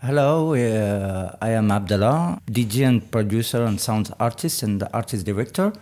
Hello, 0.00 0.54
uh, 0.54 1.36
I 1.42 1.50
am 1.50 1.70
Abdellah, 1.70 2.38
DJ 2.46 2.86
and 2.86 3.10
producer 3.10 3.64
and 3.64 3.80
sound 3.80 4.14
artist 4.20 4.62
and 4.62 4.80
artist 4.94 5.26
director. 5.26 5.72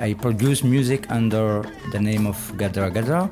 I 0.00 0.14
produce 0.14 0.62
music 0.62 1.10
under 1.10 1.64
the 1.90 1.98
name 1.98 2.28
of 2.28 2.38
Guedra 2.56 2.92
Guedra. 2.92 3.28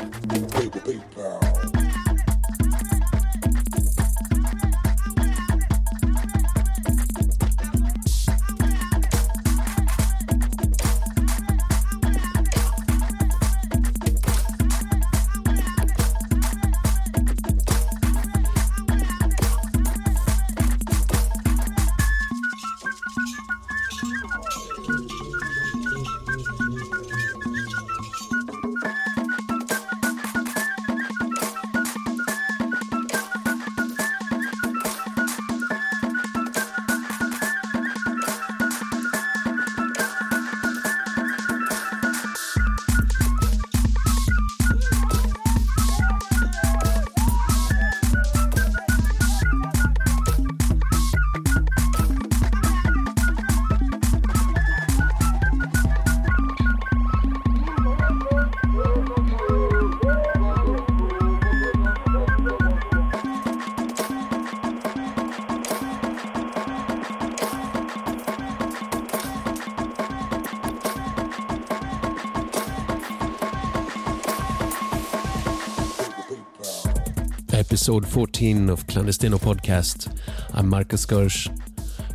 Episode 77.89 78.07
14 78.07 78.69
of 78.69 78.87
Clandestino 78.87 79.39
Podcast. 79.39 80.15
I'm 80.53 80.69
Markus 80.69 81.07
Görsch, 81.07 81.49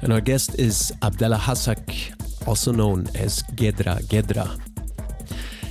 and 0.03 0.13
our 0.13 0.21
guest 0.21 0.59
is 0.59 0.93
Abdellah 1.01 1.39
Hassak, 1.39 2.47
also 2.47 2.71
known 2.71 3.07
as 3.15 3.41
Guedra 3.55 3.97
Guedra. 4.07 4.55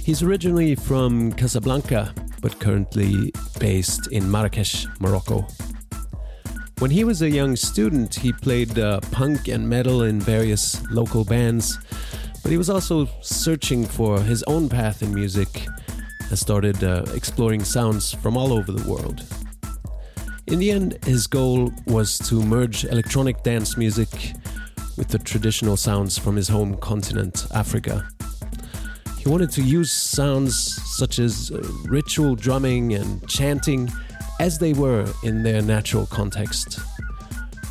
He's 0.04 0.24
originally 0.24 0.74
from 0.74 1.30
Casablanca, 1.34 2.12
but 2.40 2.58
currently 2.58 3.32
based 3.60 4.08
in 4.08 4.28
Marrakesh, 4.28 4.88
Morocco. 4.98 5.46
When 6.80 6.90
he 6.90 7.04
was 7.04 7.22
a 7.22 7.30
young 7.30 7.54
student, 7.54 8.12
he 8.12 8.32
played 8.32 8.76
uh, 8.80 8.98
punk 9.12 9.46
and 9.46 9.68
metal 9.68 10.02
in 10.02 10.18
various 10.18 10.84
local 10.90 11.24
bands, 11.24 11.78
but 12.42 12.50
he 12.50 12.58
was 12.58 12.68
also 12.68 13.06
searching 13.20 13.86
for 13.86 14.18
his 14.18 14.42
own 14.48 14.68
path 14.68 15.00
in 15.00 15.14
music 15.14 15.64
and 16.28 16.36
started 16.36 16.82
uh, 16.82 17.04
exploring 17.14 17.62
sounds 17.62 18.12
from 18.14 18.36
all 18.36 18.52
over 18.52 18.72
the 18.72 18.90
world. 18.90 19.24
In 20.48 20.58
the 20.58 20.70
end, 20.70 20.98
his 21.04 21.26
goal 21.26 21.72
was 21.86 22.18
to 22.28 22.42
merge 22.42 22.84
electronic 22.84 23.42
dance 23.42 23.76
music 23.76 24.08
with 24.98 25.08
the 25.08 25.18
traditional 25.18 25.76
sounds 25.76 26.18
from 26.18 26.36
his 26.36 26.48
home 26.48 26.76
continent, 26.78 27.46
Africa. 27.54 28.08
He 29.18 29.28
wanted 29.28 29.52
to 29.52 29.62
use 29.62 29.92
sounds 29.92 30.56
such 30.96 31.20
as 31.20 31.52
uh, 31.52 31.62
ritual 31.84 32.34
drumming 32.34 32.94
and 32.94 33.26
chanting 33.28 33.90
as 34.40 34.58
they 34.58 34.72
were 34.72 35.06
in 35.22 35.44
their 35.44 35.62
natural 35.62 36.06
context. 36.06 36.80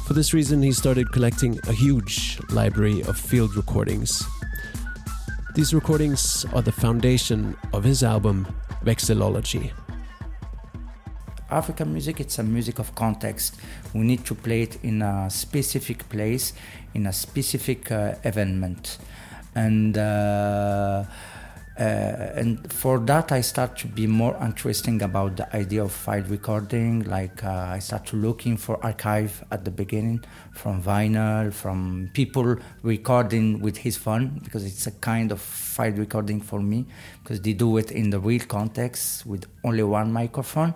For 0.07 0.13
this 0.13 0.33
reason, 0.33 0.61
he 0.63 0.71
started 0.71 1.11
collecting 1.11 1.59
a 1.67 1.73
huge 1.73 2.39
library 2.49 3.01
of 3.03 3.17
field 3.17 3.55
recordings. 3.55 4.23
These 5.55 5.73
recordings 5.73 6.45
are 6.53 6.61
the 6.61 6.71
foundation 6.71 7.57
of 7.73 7.83
his 7.83 8.01
album, 8.01 8.47
Vexillology. 8.85 9.73
African 11.51 11.91
music, 11.91 12.19
it's 12.19 12.39
a 12.39 12.43
music 12.43 12.79
of 12.79 12.95
context. 12.95 13.55
We 13.93 14.01
need 14.01 14.25
to 14.25 14.35
play 14.35 14.63
it 14.63 14.83
in 14.83 15.01
a 15.01 15.29
specific 15.29 16.07
place, 16.09 16.53
in 16.93 17.07
a 17.07 17.13
specific 17.13 17.91
uh, 17.91 18.15
event. 18.23 18.97
And 19.53 19.97
uh, 19.97 21.03
uh, 21.79 22.33
and 22.35 22.71
for 22.71 22.99
that, 22.99 23.31
I 23.31 23.41
start 23.41 23.77
to 23.77 23.87
be 23.87 24.05
more 24.05 24.37
interesting 24.43 25.01
about 25.01 25.37
the 25.37 25.55
idea 25.55 25.83
of 25.83 25.91
file 25.91 26.21
recording. 26.23 27.03
Like 27.05 27.43
uh, 27.43 27.49
I 27.49 27.79
start 27.79 28.05
to 28.07 28.17
looking 28.17 28.57
for 28.57 28.83
archive 28.85 29.43
at 29.51 29.65
the 29.65 29.71
beginning 29.71 30.23
from 30.51 30.83
vinyl, 30.83 31.51
from 31.51 32.11
people 32.13 32.57
recording 32.83 33.61
with 33.61 33.77
his 33.77 33.97
phone 33.97 34.41
because 34.43 34.65
it's 34.65 34.85
a 34.85 34.91
kind 34.91 35.31
of 35.31 35.41
file 35.41 35.93
recording 35.93 36.41
for 36.41 36.59
me 36.59 36.85
because 37.23 37.41
they 37.41 37.53
do 37.53 37.77
it 37.77 37.91
in 37.91 38.11
the 38.11 38.19
real 38.19 38.45
context 38.45 39.25
with 39.25 39.45
only 39.63 39.83
one 39.83 40.11
microphone 40.13 40.75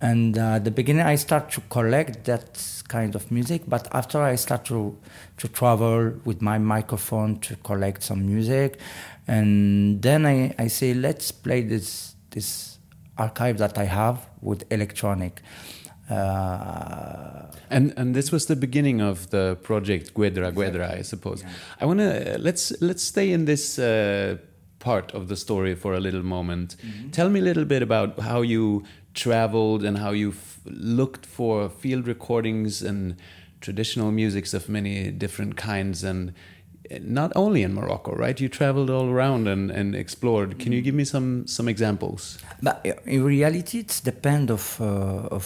and 0.00 0.38
uh, 0.38 0.56
at 0.56 0.64
the 0.64 0.70
beginning 0.70 1.02
i 1.02 1.16
start 1.16 1.50
to 1.50 1.60
collect 1.62 2.24
that 2.24 2.62
kind 2.88 3.14
of 3.14 3.30
music 3.30 3.62
but 3.66 3.88
after 3.92 4.22
i 4.22 4.34
start 4.36 4.64
to 4.64 4.96
to 5.36 5.48
travel 5.48 6.12
with 6.24 6.40
my 6.40 6.58
microphone 6.58 7.38
to 7.40 7.56
collect 7.56 8.02
some 8.02 8.24
music 8.24 8.78
and 9.26 10.00
then 10.02 10.24
i, 10.24 10.54
I 10.58 10.68
say 10.68 10.94
let's 10.94 11.32
play 11.32 11.62
this 11.62 12.14
this 12.30 12.78
archive 13.16 13.58
that 13.58 13.76
i 13.76 13.84
have 13.84 14.26
with 14.40 14.64
electronic 14.70 15.42
uh, 16.10 17.50
and 17.68 17.92
and 17.96 18.14
this 18.14 18.32
was 18.32 18.46
the 18.46 18.56
beginning 18.56 19.02
of 19.02 19.28
the 19.28 19.58
project 19.62 20.14
Guedra 20.14 20.50
Guedra, 20.52 20.94
I 20.96 21.02
suppose. 21.02 21.42
Yeah. 21.42 21.50
I 21.80 21.84
want 21.84 22.00
to 22.00 22.38
let's 22.38 22.72
let's 22.80 23.02
stay 23.02 23.30
in 23.30 23.44
this 23.44 23.78
uh, 23.78 24.38
part 24.78 25.12
of 25.12 25.28
the 25.28 25.36
story 25.36 25.74
for 25.74 25.94
a 25.94 26.00
little 26.00 26.22
moment. 26.22 26.76
Mm 26.82 26.90
-hmm. 26.90 27.10
Tell 27.10 27.28
me 27.30 27.38
a 27.38 27.42
little 27.42 27.66
bit 27.66 27.82
about 27.82 28.20
how 28.20 28.42
you 28.42 28.82
traveled 29.18 29.84
and 29.84 29.98
how 29.98 30.12
you've 30.12 30.60
looked 30.64 31.26
for 31.26 31.68
field 31.68 32.06
recordings 32.06 32.82
and 32.82 33.16
traditional 33.60 34.10
musics 34.12 34.54
of 34.54 34.68
many 34.68 35.10
different 35.10 35.56
kinds 35.56 36.04
and 36.04 36.32
not 37.00 37.32
only 37.36 37.62
in 37.62 37.74
Morocco, 37.74 38.14
right? 38.14 38.40
You 38.40 38.48
traveled 38.48 38.90
all 38.90 39.08
around 39.10 39.46
and, 39.46 39.70
and 39.70 39.94
explored. 39.94 40.58
Can 40.58 40.72
you 40.72 40.80
give 40.80 40.94
me 40.94 41.04
some 41.04 41.46
some 41.46 41.68
examples? 41.68 42.38
But 42.62 42.80
eh, 42.84 42.94
in 43.04 43.24
reality, 43.24 43.80
it 43.80 44.00
depends 44.04 44.50
of 44.50 44.80
uh, 44.80 45.36
of 45.36 45.44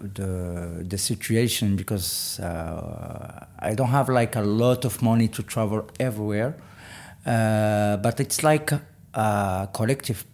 the 0.00 0.84
the 0.88 0.98
situation 0.98 1.76
because 1.76 2.38
uh, 2.40 3.46
I 3.58 3.74
don't 3.74 3.88
have 3.88 4.08
like 4.08 4.36
a 4.36 4.42
lot 4.42 4.84
of 4.84 5.02
money 5.02 5.28
to 5.28 5.42
travel 5.42 5.88
everywhere. 5.98 6.54
Uh, 7.26 7.96
but 7.96 8.20
it's 8.20 8.42
like 8.42 8.72
a 9.14 9.68
collective 9.72 10.24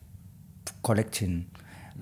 collecting. 0.82 1.50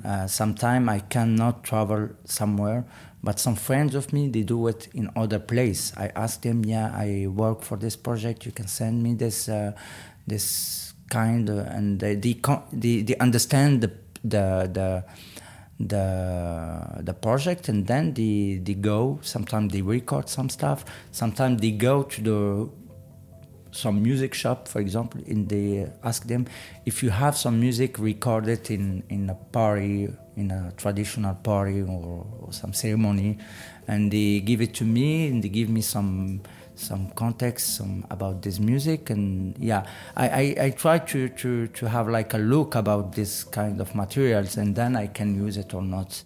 Uh, 0.05 0.27
Sometimes 0.27 0.89
I 0.89 1.01
cannot 1.01 1.65
travel 1.65 2.11
somewhere, 2.25 2.85
but 3.23 3.39
some 3.39 3.57
friends 3.57 3.95
of 3.95 4.13
me 4.13 4.29
they 4.29 4.43
do 4.43 4.69
it 4.69 4.89
in 4.95 5.11
other 5.17 5.39
place. 5.39 5.93
I 5.97 6.11
ask 6.15 6.43
them, 6.43 6.65
yeah, 6.65 6.93
I 6.95 7.27
work 7.27 7.63
for 7.63 7.77
this 7.77 7.97
project. 7.97 8.47
You 8.47 8.53
can 8.53 8.69
send 8.69 9.03
me 9.03 9.15
this 9.15 9.49
uh, 9.49 9.73
this 10.27 10.93
kind, 11.11 11.49
of, 11.49 11.59
and 11.59 12.01
they 12.01 12.15
they, 12.15 12.41
they 12.73 13.03
they 13.03 13.17
understand 13.17 13.81
the 13.83 13.93
the 14.25 14.71
the 14.73 15.05
the 15.81 17.03
the 17.03 17.15
project 17.15 17.69
and 17.69 17.87
then 17.87 18.13
they 18.15 18.61
they 18.63 18.75
go 18.75 19.21
sometimes 19.23 19.73
they 19.73 19.81
record 19.81 20.29
some 20.29 20.49
stuff 20.49 20.85
sometimes 21.13 21.61
they 21.61 21.71
go 21.71 22.03
to 22.03 22.21
the 22.21 22.69
some 23.71 24.03
music 24.03 24.35
shop, 24.35 24.69
for 24.69 24.81
example, 24.81 25.21
and 25.27 25.49
they 25.49 25.91
ask 26.03 26.27
them 26.27 26.47
if 26.87 27.03
you 27.03 27.11
have 27.11 27.37
some 27.37 27.61
music 27.61 27.99
recorded 27.99 28.71
in, 28.71 29.03
in 29.09 29.31
a 29.31 29.35
party, 29.35 30.09
in 30.37 30.51
a 30.51 30.73
traditional 30.77 31.35
party 31.35 31.83
or, 31.83 32.27
or 32.41 32.53
some 32.53 32.73
ceremony, 32.73 33.39
and 33.87 34.11
they 34.11 34.41
give 34.41 34.61
it 34.61 34.75
to 34.75 34.85
me 34.85 35.29
and 35.29 35.43
they 35.43 35.49
give 35.49 35.69
me 35.69 35.81
some 35.81 36.41
some 36.79 37.11
context 37.11 37.75
some 37.77 38.07
about 38.09 38.41
this 38.43 38.61
music 38.61 39.11
and 39.11 39.57
yeah 39.59 39.85
I, 40.17 40.29
I, 40.29 40.57
I, 40.67 40.71
try 40.71 40.99
to, 40.99 41.29
to, 41.29 41.67
to 41.67 41.89
have 41.89 42.09
like 42.09 42.35
a 42.35 42.39
look 42.39 42.77
about 42.77 43.17
this 43.17 43.43
kind 43.43 43.81
of 43.81 43.97
materials 43.97 44.57
and 44.57 44.77
then 44.77 44.95
I 44.95 45.09
can 45.09 45.35
use 45.35 45.57
it 45.57 45.75
or 45.75 45.83
not. 45.83 46.23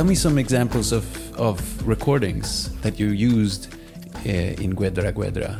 Tell 0.00 0.06
me 0.06 0.14
some 0.14 0.38
examples 0.38 0.92
of, 0.92 1.04
of 1.38 1.86
recordings 1.86 2.74
that 2.80 2.98
you 2.98 3.08
used 3.08 3.74
uh, 4.24 4.30
in 4.30 4.74
Guedra 4.74 5.12
Guedra. 5.12 5.58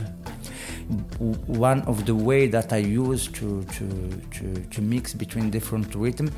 One 1.47 1.83
of 1.83 2.07
the 2.07 2.15
way 2.15 2.47
that 2.47 2.73
I 2.73 2.79
use 2.79 3.27
to, 3.33 3.63
to, 3.63 4.21
to, 4.31 4.55
to 4.63 4.81
mix 4.81 5.13
between 5.13 5.51
different 5.51 5.95
rhythm, 5.95 6.33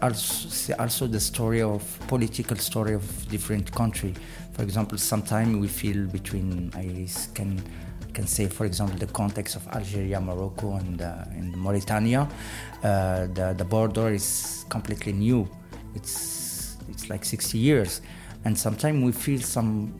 also, 0.00 0.72
also 0.78 1.08
the 1.08 1.18
story 1.18 1.60
of 1.60 1.82
political 2.06 2.56
story 2.58 2.94
of 2.94 3.28
different 3.28 3.72
country. 3.72 4.14
For 4.52 4.62
example, 4.62 4.96
sometimes 4.96 5.56
we 5.56 5.66
feel 5.66 6.06
between 6.06 6.70
I 6.76 7.08
can 7.34 7.60
can 8.14 8.28
say, 8.28 8.46
for 8.46 8.66
example, 8.66 8.98
the 8.98 9.12
context 9.12 9.56
of 9.56 9.66
Algeria, 9.66 10.20
Morocco, 10.20 10.76
and, 10.76 11.02
uh, 11.02 11.24
and 11.30 11.56
Mauritania, 11.56 12.28
uh, 12.84 13.26
the, 13.26 13.52
the 13.58 13.64
border 13.64 14.10
is 14.10 14.64
completely 14.68 15.12
new. 15.12 15.48
It's, 15.96 16.47
it's 16.88 17.10
like 17.10 17.24
60 17.24 17.58
years. 17.58 18.00
And 18.44 18.58
sometimes 18.58 19.02
we 19.04 19.12
feel 19.12 19.40
some 19.40 19.92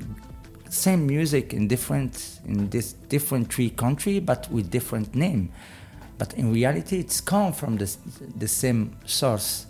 same 0.71 1.07
music 1.07 1.55
in 1.55 1.67
different 1.67 2.41
in 2.47 2.69
this 2.69 2.93
different 3.09 3.53
three 3.53 3.71
country 3.71 4.21
but 4.21 4.51
with 4.51 4.71
different 4.71 5.15
name. 5.15 5.51
But 6.19 6.35
in 6.35 6.53
reality 6.53 6.99
it's 6.99 7.21
come 7.21 7.53
from 7.53 7.77
the, 7.77 7.97
the 8.37 8.49
same 8.49 8.97
source. 9.07 9.67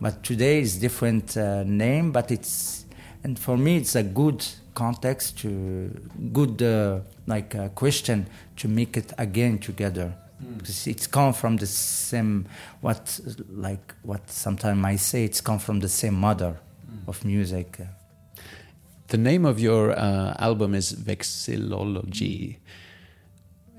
But 0.00 0.22
today 0.22 0.60
is 0.60 0.76
different 0.78 1.36
uh, 1.36 1.64
name 1.64 2.12
but 2.12 2.30
it's 2.30 2.86
and 3.24 3.38
for 3.38 3.56
me 3.56 3.76
it's 3.76 3.94
a 3.94 4.02
good 4.02 4.44
context 4.74 5.38
to 5.40 5.90
good 6.32 6.62
uh, 6.62 7.00
like 7.26 7.54
a 7.54 7.68
question 7.70 8.26
to 8.56 8.68
make 8.68 8.96
it 8.96 9.12
again 9.18 9.58
together 9.58 10.14
mm. 10.42 10.58
because 10.58 10.86
it's 10.86 11.06
come 11.06 11.32
from 11.32 11.56
the 11.56 11.66
same 11.66 12.46
what 12.80 13.20
like 13.50 13.94
what 14.02 14.28
sometimes 14.30 14.84
i 14.84 14.96
say 14.96 15.24
it's 15.24 15.40
come 15.40 15.58
from 15.58 15.80
the 15.80 15.88
same 15.88 16.14
mother 16.14 16.58
mm. 16.90 17.08
of 17.08 17.24
music 17.24 17.78
the 19.08 19.16
name 19.16 19.46
of 19.46 19.58
your 19.58 19.98
uh, 19.98 20.34
album 20.38 20.74
is 20.74 20.92
Vexillology, 20.92 22.58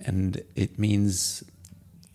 and 0.04 0.42
it 0.56 0.80
means 0.80 1.44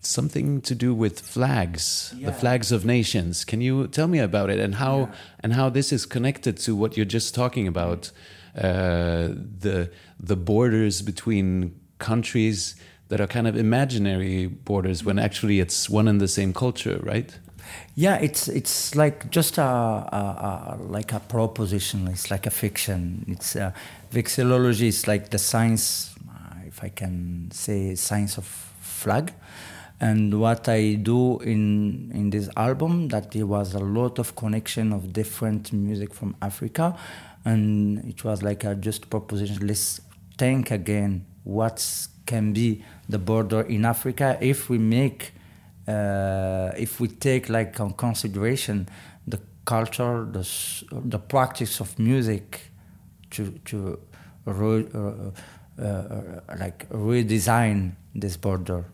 something 0.01 0.61
to 0.61 0.75
do 0.75 0.93
with 0.93 1.21
flags, 1.21 2.13
yeah. 2.17 2.27
the 2.27 2.33
flags 2.33 2.71
of 2.71 2.85
nations. 2.85 3.45
Can 3.45 3.61
you 3.61 3.87
tell 3.87 4.07
me 4.07 4.19
about 4.19 4.49
it 4.49 4.59
and 4.59 4.75
how 4.75 4.97
yeah. 4.97 5.11
and 5.39 5.53
how 5.53 5.69
this 5.69 5.93
is 5.93 6.05
connected 6.05 6.57
to 6.57 6.75
what 6.75 6.97
you're 6.97 7.05
just 7.05 7.33
talking 7.33 7.67
about, 7.67 8.11
uh, 8.57 9.29
the 9.59 9.89
the 10.19 10.35
borders 10.35 11.01
between 11.01 11.79
countries 11.99 12.75
that 13.09 13.21
are 13.21 13.27
kind 13.27 13.47
of 13.47 13.55
imaginary 13.55 14.47
borders 14.47 15.03
when 15.03 15.19
actually 15.19 15.59
it's 15.59 15.89
one 15.89 16.07
and 16.07 16.19
the 16.19 16.27
same 16.27 16.53
culture, 16.53 16.99
right? 17.03 17.37
Yeah, 17.95 18.17
it's 18.17 18.47
it's 18.47 18.95
like 18.95 19.29
just 19.31 19.57
a, 19.57 19.61
a, 19.61 20.77
a, 20.77 20.83
like 20.83 21.13
a 21.13 21.19
proposition. 21.19 22.07
It's 22.07 22.29
like 22.29 22.45
a 22.45 22.51
fiction. 22.51 23.25
It's 23.27 23.55
uh, 23.55 23.71
vexillology. 24.11 24.87
It's 24.87 25.07
like 25.07 25.29
the 25.29 25.37
science, 25.37 26.13
uh, 26.29 26.67
if 26.67 26.83
I 26.83 26.89
can 26.89 27.49
say, 27.51 27.95
science 27.95 28.37
of 28.37 28.45
flag. 28.45 29.33
And 29.99 30.39
what 30.41 30.67
I 30.67 30.95
do 30.95 31.39
in 31.39 32.11
in 32.13 32.29
this 32.29 32.49
album, 32.57 33.07
that 33.09 33.31
there 33.31 33.45
was 33.45 33.73
a 33.73 33.79
lot 33.79 34.19
of 34.19 34.35
connection 34.35 34.91
of 34.91 35.13
different 35.13 35.71
music 35.71 36.13
from 36.13 36.35
Africa, 36.41 36.97
and 37.45 38.03
it 38.05 38.23
was 38.23 38.43
like 38.43 38.63
a 38.65 38.75
just 38.75 39.09
proposition. 39.09 39.65
Let's 39.65 40.01
think 40.37 40.69
again 40.69 41.25
what 41.43 41.79
can 42.25 42.53
be 42.53 42.83
the 43.09 43.19
border 43.19 43.61
in 43.61 43.85
Africa 43.85 44.37
if 44.41 44.69
we 44.69 44.77
make 44.77 45.33
uh, 45.87 46.71
if 46.77 46.99
we 46.99 47.07
take 47.07 47.49
like 47.49 47.79
on 47.79 47.93
consideration 47.93 48.87
the 49.27 49.39
culture, 49.65 50.27
the 50.31 50.47
the 50.91 51.19
practice 51.19 51.79
of 51.79 51.97
music, 51.99 52.71
to 53.31 53.51
to 53.65 53.99
re, 54.45 54.87
uh, 54.93 55.81
uh, 55.81 56.39
like 56.59 56.89
redesign 56.89 57.95
this 58.13 58.37
border. 58.37 58.85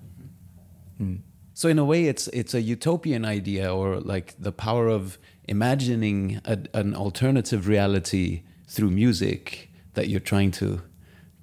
Mm. 1.00 1.20
So 1.54 1.70
in 1.70 1.80
a 1.80 1.86
way, 1.86 2.06
it's 2.06 2.28
it's 2.28 2.54
a 2.54 2.62
utopian 2.62 3.26
idea, 3.26 3.74
or 3.74 4.00
like 4.00 4.36
the 4.40 4.52
power 4.52 4.88
of 4.88 5.18
imagining 5.48 6.42
a, 6.46 6.58
an 6.74 6.96
alternative 6.96 7.68
reality 7.68 8.44
through 8.68 8.92
music 8.92 9.70
that 9.94 10.08
you're 10.08 10.20
trying 10.20 10.52
to 10.52 10.82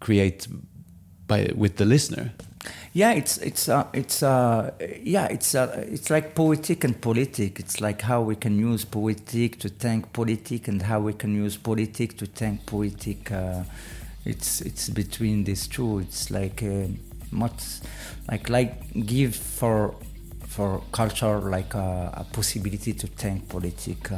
create 0.00 0.49
by 1.29 1.51
with 1.55 1.77
the 1.77 1.85
listener. 1.85 2.33
Yeah, 2.93 3.13
it's 3.13 3.39
it's 3.39 3.69
uh, 3.69 3.87
it's 3.93 4.23
uh, 4.23 4.73
yeah 5.03 5.27
it's 5.27 5.55
uh, 5.55 5.85
it's 5.89 6.11
like 6.11 6.35
poetic 6.35 6.85
and 6.85 7.01
politic. 7.01 7.61
It's 7.61 7.81
like 7.81 8.03
how 8.03 8.23
we 8.23 8.35
can 8.35 8.59
use 8.59 8.85
poetic 8.85 9.59
to 9.61 9.69
think 9.69 10.13
politic, 10.13 10.69
and 10.69 10.83
how 10.83 11.01
we 11.01 11.13
can 11.13 11.35
use 11.35 11.57
politic 11.57 12.17
to 12.19 12.27
think 12.27 12.67
poetic. 12.67 13.31
Uh, 13.31 13.63
it's 14.25 14.61
it's 14.61 14.89
between 14.89 15.45
these 15.45 15.69
two. 15.69 16.01
It's 16.01 16.31
like 16.31 16.63
uh, 16.63 16.89
much 17.31 17.63
like 18.31 18.49
like 18.49 19.07
give 19.07 19.37
for 19.37 19.95
for 20.47 20.83
culture 20.93 21.39
like 21.39 21.75
a, 21.75 22.11
a 22.15 22.27
possibility 22.33 22.93
to 22.95 23.07
think 23.07 23.49
politic. 23.49 24.11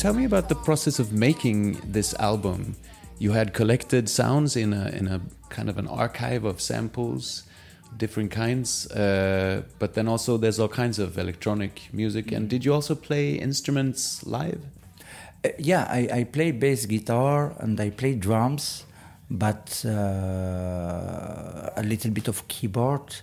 Tell 0.00 0.14
me 0.14 0.24
about 0.24 0.48
the 0.48 0.54
process 0.54 0.98
of 0.98 1.12
making 1.12 1.72
this 1.84 2.14
album. 2.14 2.74
You 3.18 3.32
had 3.32 3.52
collected 3.52 4.08
sounds 4.08 4.56
in 4.56 4.72
a 4.72 4.88
in 4.88 5.06
a 5.08 5.20
kind 5.50 5.68
of 5.68 5.76
an 5.76 5.86
archive 5.86 6.42
of 6.42 6.58
samples, 6.58 7.42
different 7.98 8.30
kinds, 8.30 8.90
uh, 8.92 9.60
but 9.78 9.92
then 9.92 10.08
also 10.08 10.38
there's 10.38 10.58
all 10.58 10.68
kinds 10.70 10.98
of 10.98 11.18
electronic 11.18 11.90
music. 11.92 12.32
And 12.32 12.48
did 12.48 12.64
you 12.64 12.72
also 12.72 12.94
play 12.94 13.34
instruments 13.34 14.24
live? 14.24 14.62
Uh, 15.44 15.50
yeah, 15.58 15.86
I, 15.90 16.08
I 16.20 16.24
play 16.24 16.52
bass 16.52 16.86
guitar 16.86 17.54
and 17.58 17.78
I 17.78 17.90
play 17.90 18.14
drums, 18.14 18.86
but 19.30 19.84
uh, 19.84 19.90
a 21.76 21.82
little 21.82 22.10
bit 22.10 22.26
of 22.26 22.48
keyboard. 22.48 23.16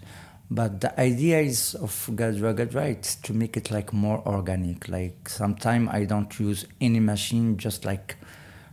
But 0.50 0.80
the 0.80 0.98
idea 1.00 1.42
is 1.42 1.76
of 1.76 2.10
Guedra 2.16 2.54
it's 2.88 3.16
to 3.16 3.34
make 3.34 3.58
it 3.58 3.70
like 3.70 3.92
more 3.92 4.26
organic. 4.26 4.88
Like 4.88 5.28
sometimes 5.28 5.90
I 5.92 6.06
don't 6.06 6.40
use 6.40 6.66
any 6.80 7.02
machine, 7.02 7.58
just 7.58 7.84
like 7.84 8.16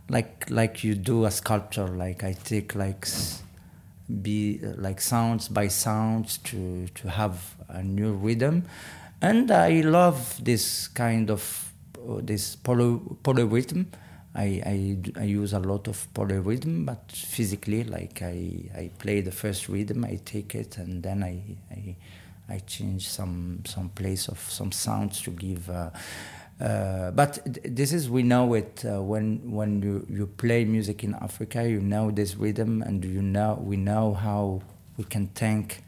like 0.07 0.49
like 0.49 0.83
you 0.83 0.95
do 0.95 1.25
a 1.25 1.31
sculpture. 1.31 1.87
Like 1.87 2.23
I 2.23 2.31
take 2.31 2.75
like 2.75 3.05
be 4.21 4.59
like 4.77 5.01
sounds 5.01 5.49
by 5.49 5.67
sounds 5.67 6.37
to 6.39 6.87
to 6.95 7.09
have 7.09 7.55
a 7.67 7.83
new 7.83 8.13
rhythm, 8.13 8.63
and 9.21 9.51
I 9.51 9.81
love 9.81 10.39
this 10.43 10.87
kind 10.87 11.29
of 11.29 11.73
uh, 12.07 12.21
this 12.23 12.55
poly, 12.55 12.99
polyrhythm. 13.23 13.87
I, 14.35 14.61
I, 14.65 14.97
I 15.21 15.23
use 15.23 15.53
a 15.53 15.59
lot 15.59 15.87
of 15.87 16.07
polyrhythm, 16.13 16.85
but 16.85 17.09
physically, 17.11 17.85
like 17.85 18.21
I, 18.21 18.69
I 18.75 18.91
play 18.99 19.21
the 19.21 19.31
first 19.31 19.69
rhythm, 19.69 20.03
I 20.03 20.19
take 20.25 20.55
it, 20.55 20.77
and 20.77 21.01
then 21.01 21.23
I, 21.23 21.41
I, 21.71 21.95
I 22.49 22.59
change 22.59 23.07
some 23.07 23.61
some 23.65 23.89
place 23.89 24.27
of 24.27 24.39
some 24.39 24.71
sounds 24.73 25.21
to 25.21 25.31
give. 25.31 25.69
Uh, 25.69 25.89
uh, 26.59 27.11
but 27.11 27.39
this 27.63 27.93
is 27.93 28.09
we 28.09 28.23
know 28.23 28.53
it 28.53 28.83
uh, 28.85 29.01
when 29.01 29.51
when 29.51 29.81
you, 29.81 30.05
you 30.09 30.27
play 30.27 30.65
music 30.65 31.03
in 31.03 31.15
Africa, 31.15 31.67
you 31.67 31.79
know 31.79 32.11
this 32.11 32.35
rhythm, 32.35 32.81
and 32.81 33.05
you 33.05 33.21
know 33.21 33.57
we 33.63 33.77
know 33.77 34.13
how 34.13 34.61
we 34.97 35.05
can 35.05 35.27
think, 35.27 35.81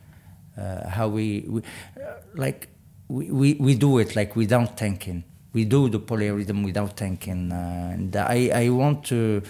uh, 0.58 0.88
how 0.90 1.10
we, 1.10 1.46
we 1.48 1.62
uh, 1.98 2.14
like 2.36 2.70
we, 3.10 3.30
we, 3.30 3.54
we 3.56 3.76
do 3.76 3.98
it 4.00 4.16
like 4.16 4.36
without 4.36 4.78
thinking 4.78 5.24
we 5.58 5.66
do 5.66 5.90
the 5.90 6.00
polyrhythm 6.00 6.64
without 6.64 6.96
thinking. 6.96 7.52
Uh, 7.52 7.94
and 7.94 8.16
I, 8.16 8.40
I 8.54 8.70
want 8.70 9.04
to 9.06 9.42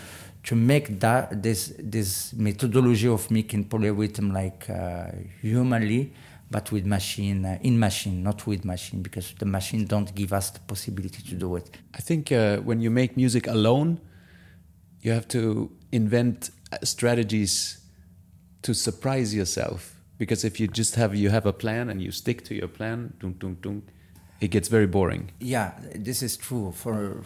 to 0.43 0.55
make 0.55 0.99
that 1.01 1.43
this 1.43 1.73
this 1.77 2.33
methodology 2.33 3.09
of 3.09 3.29
making 3.29 3.65
polyrhythm 3.65 4.31
like 4.33 4.69
uh, 4.69 5.11
humanly, 5.41 6.13
but 6.49 6.71
with 6.71 6.85
machine 6.85 7.45
uh, 7.45 7.59
in 7.61 7.77
machine, 7.77 8.23
not 8.23 8.47
with 8.47 8.63
machine, 8.63 9.01
because 9.01 9.33
the 9.37 9.45
machine 9.45 9.85
don't 9.85 10.15
give 10.15 10.31
us 10.31 10.51
the 10.51 10.61
possibility 10.61 11.21
to 11.29 11.35
do 11.35 11.57
it. 11.57 11.69
I 11.93 12.01
think 12.01 12.31
uh, 12.31 12.57
when 12.67 12.79
you 12.79 12.89
make 12.89 13.17
music 13.17 13.47
alone, 13.47 13.99
you 15.01 15.11
have 15.11 15.27
to 15.27 15.69
invent 15.91 16.51
uh, 16.71 16.77
strategies 16.83 17.79
to 18.61 18.73
surprise 18.73 19.35
yourself. 19.35 19.93
Because 20.17 20.47
if 20.47 20.59
you 20.59 20.67
just 20.67 20.95
have 20.95 21.13
you 21.15 21.29
have 21.29 21.45
a 21.45 21.53
plan 21.53 21.89
and 21.89 22.01
you 22.01 22.11
stick 22.11 22.43
to 22.45 22.55
your 22.55 22.69
plan, 22.69 23.13
dun, 23.19 23.35
dun, 23.37 23.57
dun, 23.61 23.81
it 24.39 24.49
gets 24.49 24.67
very 24.67 24.87
boring. 24.87 25.31
Yeah, 25.39 25.73
this 25.95 26.21
is 26.21 26.37
true. 26.37 26.71
For 26.71 27.21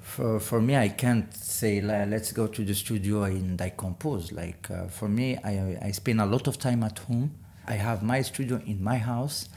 for 0.00 0.40
for 0.40 0.60
me, 0.60 0.76
I 0.76 0.88
can't 0.88 1.32
say 1.34 1.80
let's 1.80 2.32
go 2.32 2.46
to 2.46 2.64
the 2.64 2.74
studio 2.74 3.24
and 3.24 3.60
I 3.60 3.70
compose. 3.70 4.32
Like 4.32 4.70
uh, 4.70 4.86
for 4.88 5.08
me, 5.08 5.36
I 5.38 5.78
I 5.80 5.90
spend 5.92 6.20
a 6.20 6.26
lot 6.26 6.46
of 6.46 6.58
time 6.58 6.82
at 6.82 6.98
home. 6.98 7.32
I 7.66 7.74
have 7.74 8.02
my 8.02 8.22
studio 8.22 8.60
in 8.66 8.82
my 8.82 8.98
house. 8.98 9.48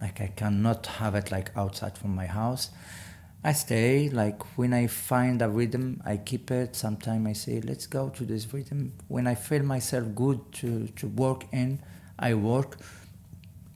Like 0.00 0.20
I 0.20 0.28
cannot 0.28 0.86
have 0.86 1.14
it 1.14 1.32
like 1.32 1.50
outside 1.56 1.98
from 1.98 2.14
my 2.14 2.26
house. 2.26 2.70
I 3.42 3.52
stay 3.52 4.08
like 4.10 4.42
when 4.58 4.72
I 4.72 4.88
find 4.88 5.40
a 5.42 5.48
rhythm, 5.48 6.02
I 6.04 6.16
keep 6.16 6.50
it. 6.50 6.76
Sometimes 6.76 7.26
I 7.26 7.32
say, 7.32 7.60
let's 7.60 7.86
go 7.86 8.08
to 8.10 8.24
this 8.24 8.52
rhythm. 8.52 8.92
When 9.08 9.26
I 9.26 9.34
feel 9.34 9.62
myself 9.62 10.14
good 10.14 10.40
to 10.54 10.88
to 10.88 11.06
work 11.08 11.44
in, 11.52 11.80
I 12.18 12.34
work 12.34 12.78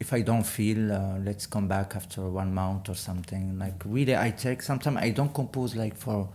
if 0.03 0.13
I 0.13 0.21
don't 0.23 0.43
feel, 0.43 0.91
uh, 0.93 1.19
let's 1.25 1.47
come 1.47 1.69
back 1.69 1.95
after 1.95 2.23
one 2.23 2.53
month 2.53 2.89
or 2.89 2.97
something. 2.97 3.57
Like 3.57 3.81
really, 3.85 4.17
I 4.17 4.31
take 4.31 4.61
sometimes 4.61 4.97
I 4.97 5.11
don't 5.11 5.33
compose 5.33 5.77
like 5.77 5.97
for 5.97 6.29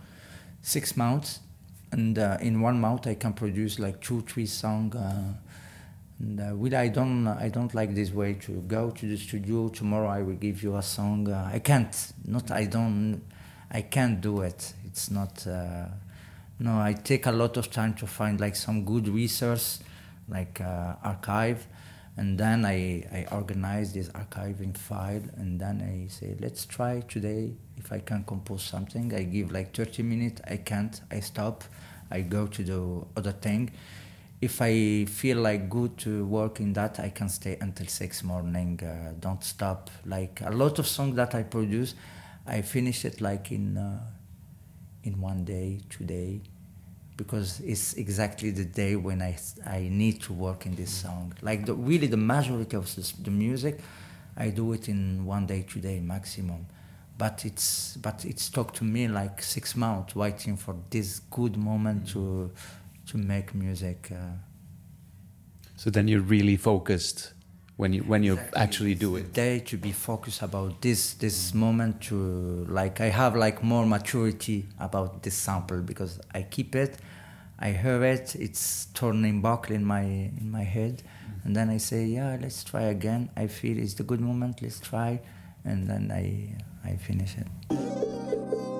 six 0.62 0.96
months, 0.96 1.40
and 1.92 2.18
uh, 2.18 2.38
in 2.40 2.62
one 2.62 2.80
month 2.80 3.06
I 3.06 3.14
can 3.14 3.34
produce 3.34 3.78
like 3.78 4.00
two, 4.00 4.22
three 4.22 4.46
songs. 4.46 4.96
Uh, 4.96 5.34
and 6.18 6.40
uh, 6.40 6.54
really, 6.54 6.76
I 6.76 6.88
don't, 6.88 7.28
I 7.28 7.50
don't 7.50 7.74
like 7.74 7.94
this 7.94 8.10
way 8.10 8.34
to 8.46 8.52
go 8.76 8.90
to 8.90 9.06
the 9.06 9.18
studio. 9.18 9.68
Tomorrow 9.68 10.08
I 10.08 10.22
will 10.22 10.40
give 10.46 10.62
you 10.62 10.76
a 10.76 10.82
song. 10.82 11.28
Uh, 11.28 11.50
I 11.52 11.58
can't. 11.58 11.94
Not 12.24 12.50
I 12.50 12.64
don't. 12.64 13.20
I 13.70 13.82
can't 13.82 14.18
do 14.22 14.40
it. 14.40 14.72
It's 14.86 15.10
not. 15.10 15.46
Uh, 15.46 15.88
no, 16.58 16.80
I 16.80 16.94
take 16.94 17.26
a 17.26 17.32
lot 17.32 17.58
of 17.58 17.70
time 17.70 17.92
to 18.00 18.06
find 18.06 18.40
like 18.40 18.56
some 18.56 18.86
good 18.86 19.08
resource, 19.08 19.80
like 20.26 20.58
archive 21.04 21.66
and 22.18 22.36
then 22.36 22.64
I, 22.64 23.04
I 23.12 23.26
organize 23.30 23.92
this 23.92 24.08
archiving 24.08 24.76
file 24.76 25.22
and 25.36 25.60
then 25.60 25.80
I 25.80 26.08
say 26.08 26.34
let's 26.40 26.66
try 26.66 27.00
today. 27.08 27.54
If 27.76 27.92
I 27.92 28.00
can 28.00 28.24
compose 28.24 28.64
something 28.64 29.14
I 29.14 29.22
give 29.22 29.52
like 29.52 29.72
30 29.72 30.02
minutes. 30.02 30.40
I 30.50 30.56
can't. 30.56 31.00
I 31.12 31.20
stop. 31.20 31.62
I 32.10 32.22
go 32.22 32.48
to 32.48 32.62
the 32.64 33.06
other 33.16 33.30
thing. 33.30 33.70
If 34.40 34.60
I 34.60 35.04
feel 35.04 35.38
like 35.38 35.70
good 35.70 35.96
to 35.98 36.24
work 36.26 36.58
in 36.58 36.72
that 36.72 36.98
I 36.98 37.10
can 37.10 37.28
stay 37.28 37.56
until 37.60 37.86
6 37.86 38.24
morning 38.24 38.80
uh, 38.82 39.12
don't 39.20 39.44
stop. 39.44 39.88
Like 40.04 40.42
a 40.44 40.50
lot 40.50 40.80
of 40.80 40.88
songs 40.88 41.14
that 41.14 41.36
I 41.36 41.44
produce 41.44 41.94
I 42.48 42.62
finish 42.62 43.04
it 43.04 43.20
like 43.20 43.52
in 43.52 43.76
uh, 43.76 44.00
in 45.04 45.20
one 45.20 45.44
day 45.44 45.82
two 45.88 46.04
day 46.04 46.40
because 47.18 47.60
it's 47.60 47.94
exactly 47.94 48.50
the 48.50 48.64
day 48.64 48.94
when 48.96 49.20
I, 49.20 49.36
I 49.66 49.88
need 49.90 50.22
to 50.22 50.32
work 50.32 50.64
in 50.64 50.76
this 50.76 50.90
song. 50.90 51.34
Like 51.42 51.66
the, 51.66 51.74
really 51.74 52.06
the 52.06 52.16
majority 52.16 52.76
of 52.76 52.94
this, 52.94 53.10
the 53.10 53.32
music, 53.32 53.80
I 54.36 54.50
do 54.50 54.72
it 54.72 54.88
in 54.88 55.26
one 55.26 55.44
day, 55.44 55.66
two 55.68 55.80
day 55.80 55.98
maximum. 56.00 56.66
But 57.18 57.44
it's 57.44 57.96
but 57.96 58.24
it's 58.24 58.48
took 58.48 58.72
to 58.74 58.84
me 58.84 59.08
like 59.08 59.42
six 59.42 59.74
months 59.74 60.14
waiting 60.14 60.56
for 60.56 60.76
this 60.88 61.18
good 61.18 61.56
moment 61.56 62.08
to 62.10 62.52
to 63.08 63.18
make 63.18 63.52
music. 63.52 64.10
Uh, 64.12 64.36
so 65.74 65.90
then 65.90 66.06
you're 66.06 66.20
really 66.20 66.56
focused 66.56 67.32
when 67.78 67.92
you 67.92 68.02
when 68.02 68.24
you 68.24 68.34
exactly. 68.34 68.60
actually 68.60 68.94
do 68.94 69.16
it. 69.16 69.32
Day 69.32 69.60
to 69.60 69.76
be 69.76 69.92
focused 69.92 70.42
about 70.42 70.82
this 70.82 71.14
this 71.14 71.54
moment 71.54 72.00
to 72.08 72.66
like 72.68 73.00
I 73.00 73.08
have 73.08 73.36
like 73.36 73.62
more 73.62 73.86
maturity 73.86 74.66
about 74.80 75.22
this 75.22 75.34
sample 75.34 75.80
because 75.80 76.20
I 76.34 76.42
keep 76.42 76.74
it, 76.74 76.98
I 77.58 77.70
hear 77.70 78.02
it, 78.04 78.34
it's 78.34 78.86
turning 78.94 79.40
back 79.40 79.70
in 79.70 79.84
my 79.84 80.02
in 80.02 80.50
my 80.50 80.64
head, 80.64 81.02
mm-hmm. 81.02 81.46
and 81.46 81.56
then 81.56 81.70
I 81.70 81.78
say 81.78 82.04
yeah 82.04 82.36
let's 82.40 82.64
try 82.64 82.82
again. 82.82 83.30
I 83.36 83.46
feel 83.46 83.78
it's 83.78 83.94
the 83.94 84.02
good 84.02 84.20
moment. 84.20 84.60
Let's 84.60 84.80
try, 84.80 85.20
and 85.64 85.88
then 85.88 86.10
I 86.10 86.56
I 86.84 86.96
finish 86.96 87.36
it. 87.38 88.77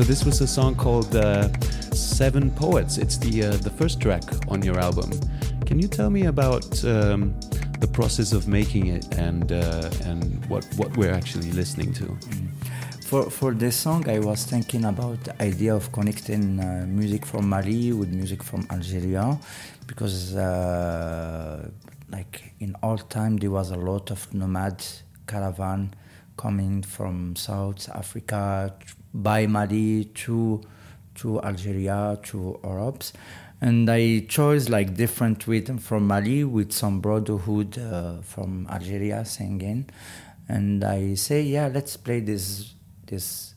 So 0.00 0.06
this 0.06 0.24
was 0.24 0.40
a 0.40 0.46
song 0.46 0.76
called 0.76 1.14
uh, 1.14 1.52
Seven 1.92 2.50
Poets. 2.52 2.96
It's 2.96 3.18
the 3.18 3.44
uh, 3.44 3.56
the 3.58 3.68
first 3.68 4.00
track 4.00 4.22
on 4.48 4.62
your 4.62 4.78
album. 4.80 5.10
Can 5.66 5.78
you 5.78 5.88
tell 5.88 6.08
me 6.08 6.24
about 6.24 6.64
um, 6.86 7.38
the 7.80 7.86
process 7.86 8.32
of 8.32 8.48
making 8.48 8.86
it 8.86 9.04
and 9.18 9.52
uh, 9.52 9.90
and 10.06 10.42
what 10.46 10.64
what 10.78 10.96
we're 10.96 11.12
actually 11.12 11.52
listening 11.52 11.92
to? 12.00 12.16
For, 13.04 13.28
for 13.28 13.52
this 13.52 13.76
song, 13.76 14.08
I 14.08 14.20
was 14.20 14.46
thinking 14.46 14.86
about 14.86 15.22
the 15.24 15.34
idea 15.42 15.74
of 15.74 15.92
connecting 15.92 16.58
uh, 16.60 16.86
music 16.88 17.26
from 17.26 17.50
Mali 17.50 17.92
with 17.92 18.08
music 18.10 18.42
from 18.42 18.66
Algeria, 18.70 19.38
because 19.86 20.34
uh, 20.34 21.68
like 22.08 22.54
in 22.58 22.74
old 22.82 23.10
time 23.10 23.36
there 23.36 23.50
was 23.50 23.70
a 23.70 23.76
lot 23.76 24.10
of 24.10 24.32
nomad 24.32 24.82
caravan 25.26 25.92
coming 26.38 26.80
from 26.80 27.36
South 27.36 27.86
Africa 27.90 28.74
by 29.12 29.46
Mali 29.46 30.04
to 30.04 30.62
to 31.16 31.40
Algeria 31.42 32.18
to 32.22 32.58
Arabs, 32.64 33.12
and 33.60 33.90
I 33.90 34.20
chose 34.28 34.68
like 34.68 34.94
different 34.94 35.46
rhythm 35.46 35.78
from 35.78 36.06
Mali 36.06 36.44
with 36.44 36.72
some 36.72 37.00
brotherhood 37.00 37.78
uh, 37.78 38.20
from 38.22 38.66
Algeria 38.70 39.24
singing, 39.24 39.90
and 40.48 40.84
I 40.84 41.14
say 41.14 41.42
yeah 41.42 41.68
let's 41.72 41.96
play 41.96 42.20
this 42.20 42.74
this 43.06 43.54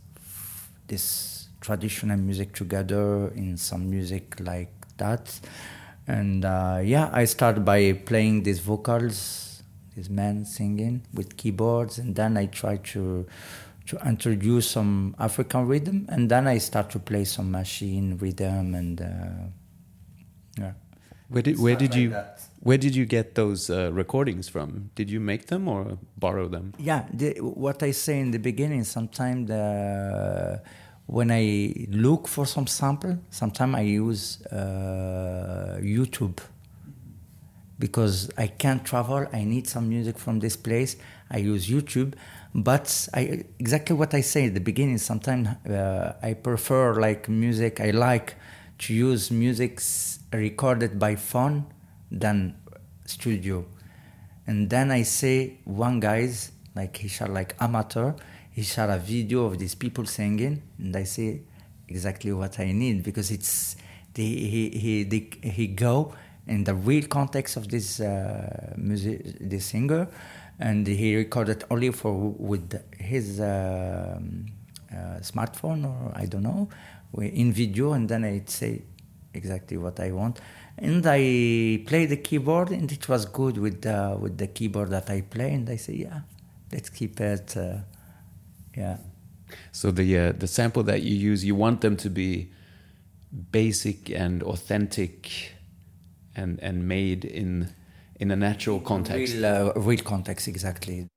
this 0.87 1.47
traditional 1.61 2.17
music 2.17 2.53
together 2.53 3.29
in 3.29 3.57
some 3.57 3.89
music 3.89 4.39
like 4.39 4.71
that. 4.97 5.39
And 6.05 6.43
uh, 6.43 6.81
yeah 6.83 7.09
i 7.13 7.23
start 7.23 7.63
by 7.63 7.93
playing 7.93 8.43
these 8.43 8.59
vocals 8.59 9.63
these 9.95 10.09
men 10.09 10.43
singing 10.43 11.03
with 11.13 11.37
keyboards. 11.37 11.97
And 11.97 12.15
then 12.15 12.35
i 12.35 12.47
try 12.47 12.77
to 12.77 13.25
to 13.85 13.97
introduce 14.05 14.69
some 14.69 15.15
african 15.19 15.67
rhythm 15.67 16.05
and 16.09 16.29
then 16.31 16.47
i 16.47 16.57
start 16.59 16.89
to 16.89 16.99
play 16.99 17.25
some 17.25 17.51
machine 17.51 18.17
rhythm 18.21 18.73
and 18.75 19.01
uh, 19.01 19.05
yeah 20.57 20.73
Where 21.29 21.41
did 21.43 21.57
where 21.59 21.75
did 21.75 21.91
like 21.91 21.99
you 22.01 22.09
that. 22.09 22.39
where 22.67 22.77
did 22.77 22.93
you 22.95 23.05
get 23.05 23.33
those 23.35 23.69
uh, 23.69 23.89
recordings 24.01 24.47
from? 24.49 24.67
Did 24.95 25.09
you 25.09 25.19
make 25.19 25.43
them 25.47 25.67
or 25.67 25.97
borrow 26.15 26.47
them? 26.47 26.65
Yeah, 26.77 27.01
the, 27.11 27.29
what 27.41 27.81
I 27.81 27.91
say 27.91 28.19
in 28.19 28.31
the 28.31 28.39
beginning, 28.39 28.83
sometimes 28.85 29.47
the, 29.47 30.61
when 31.07 31.29
I 31.31 31.73
look 31.89 32.27
for 32.27 32.45
some 32.45 32.67
sample, 32.67 33.17
sometimes 33.29 33.75
I 33.75 33.81
use 33.81 34.45
uh, 34.45 35.79
YouTube 35.81 36.37
because 37.79 38.29
I 38.37 38.47
can't 38.47 38.83
travel. 38.85 39.25
I 39.33 39.43
need 39.43 39.67
some 39.67 39.89
music 39.89 40.17
from 40.19 40.39
this 40.39 40.55
place. 40.55 40.95
I 41.31 41.37
use 41.39 41.67
YouTube, 41.67 42.13
but 42.55 43.07
I 43.13 43.45
exactly 43.59 43.95
what 43.95 44.13
I 44.13 44.21
say 44.21 44.47
at 44.47 44.53
the 44.53 44.59
beginning. 44.59 44.97
Sometimes 44.97 45.47
uh, 45.67 46.13
I 46.21 46.33
prefer 46.33 46.93
like 46.95 47.27
music. 47.29 47.79
I 47.81 47.91
like 47.91 48.35
to 48.79 48.93
use 48.93 49.31
music 49.31 49.81
recorded 50.31 50.99
by 50.99 51.15
phone 51.15 51.65
than 52.11 52.55
studio. 53.05 53.65
And 54.45 54.69
then 54.69 54.91
I 54.91 55.03
say 55.03 55.59
one 55.63 55.99
guy's 55.99 56.51
like 56.75 56.97
he 56.97 57.07
shot 57.07 57.29
like 57.29 57.55
amateur. 57.59 58.13
He 58.51 58.61
shot 58.61 58.89
a 58.89 58.99
video 58.99 59.45
of 59.45 59.57
these 59.57 59.73
people 59.73 60.05
singing, 60.05 60.61
and 60.77 60.95
I 60.95 61.05
say 61.05 61.41
exactly 61.87 62.31
what 62.33 62.59
I 62.59 62.71
need 62.71 63.03
because 63.03 63.31
it's 63.31 63.75
the, 64.13 64.23
he 64.23 64.69
he 64.69 65.49
he 65.49 65.67
go 65.67 66.13
in 66.45 66.63
the 66.63 66.75
real 66.75 67.07
context 67.07 67.57
of 67.57 67.67
this 67.69 67.99
uh, 67.99 68.73
music 68.77 69.21
this 69.39 69.65
singer, 69.65 70.07
and 70.59 70.87
he 70.87 71.15
recorded 71.15 71.63
only 71.69 71.91
for 71.91 72.13
with 72.37 72.81
his 72.99 73.39
um, 73.39 74.45
uh, 74.91 75.19
smartphone 75.21 75.85
or 75.85 76.11
I 76.15 76.25
don't 76.25 76.43
know 76.43 76.69
in 77.21 77.53
video, 77.53 77.93
and 77.93 78.09
then 78.09 78.23
I 78.25 78.41
say 78.45 78.81
exactly 79.33 79.77
what 79.77 79.99
I 79.99 80.11
want. 80.11 80.39
And 80.77 81.05
I 81.05 81.83
play 81.85 82.05
the 82.07 82.17
keyboard, 82.17 82.71
and 82.71 82.91
it 82.91 83.07
was 83.07 83.25
good 83.25 83.57
with 83.57 83.81
the 83.81 84.17
with 84.19 84.37
the 84.37 84.47
keyboard 84.47 84.89
that 84.89 85.09
I 85.09 85.21
play. 85.21 85.53
And 85.53 85.69
I 85.69 85.75
say, 85.75 85.93
yeah, 85.93 86.21
let's 86.71 86.89
keep 86.89 87.19
it. 87.21 87.55
Uh, 87.55 87.77
yeah, 88.75 88.97
So 89.71 89.91
the 89.91 90.17
uh, 90.17 90.31
the 90.31 90.47
sample 90.47 90.83
that 90.83 91.03
you 91.03 91.15
use, 91.15 91.45
you 91.45 91.55
want 91.55 91.81
them 91.81 91.95
to 91.97 92.09
be 92.09 92.51
basic 93.51 94.09
and 94.09 94.41
authentic, 94.43 95.53
and 96.35 96.59
and 96.59 96.87
made 96.87 97.23
in 97.25 97.69
in 98.19 98.31
a 98.31 98.35
natural 98.35 98.79
context. 98.79 99.35
real, 99.35 99.45
uh, 99.45 99.73
real 99.75 100.03
context 100.03 100.47
exactly. 100.47 101.07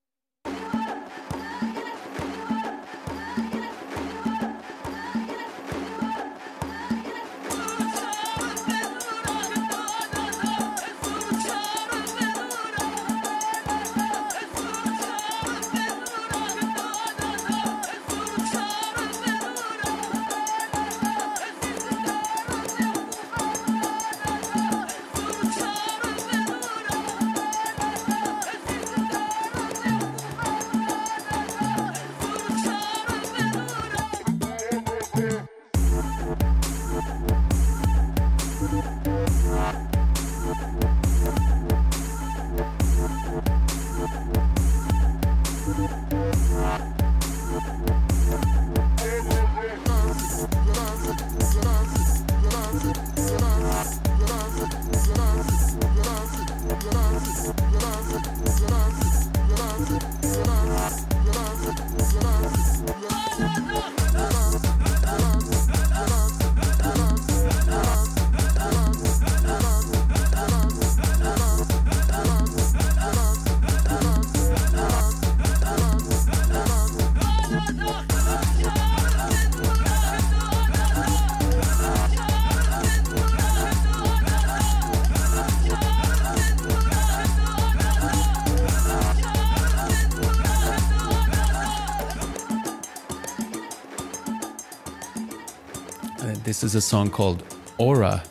This 96.56 96.70
is 96.70 96.74
a 96.74 96.80
song 96.80 97.10
called 97.10 97.42
Aura. 97.76 98.22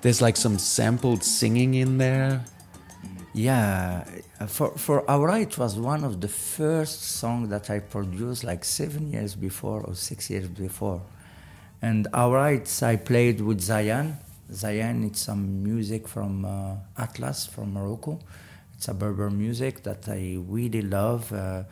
There's 0.00 0.20
like 0.20 0.36
some 0.36 0.58
sampled 0.58 1.22
singing 1.22 1.74
in 1.74 1.96
there. 1.96 2.44
Yeah, 3.32 4.04
uh, 4.40 4.46
for 4.46 4.70
for 4.72 5.08
Aura, 5.08 5.38
it 5.38 5.56
was 5.56 5.76
one 5.76 6.02
of 6.02 6.20
the 6.20 6.26
first 6.26 7.00
songs 7.00 7.48
that 7.50 7.70
I 7.70 7.78
produced 7.78 8.42
like 8.42 8.64
seven 8.64 9.12
years 9.12 9.36
before 9.36 9.82
or 9.82 9.94
six 9.94 10.28
years 10.30 10.48
before. 10.48 11.00
And 11.80 12.08
Aura, 12.12 12.54
it's 12.54 12.82
I 12.82 12.96
played 12.96 13.40
with 13.40 13.60
Zayan. 13.60 14.16
Zayan, 14.50 15.06
it's 15.06 15.20
some 15.20 15.62
music 15.62 16.08
from 16.08 16.44
uh, 16.44 16.74
Atlas 16.96 17.46
from 17.46 17.72
Morocco. 17.72 18.18
It's 18.74 18.88
a 18.88 18.94
Berber 18.94 19.30
music 19.30 19.84
that 19.84 20.08
I 20.08 20.38
really 20.40 20.82
love. 20.82 21.32
Uh, 21.32 21.62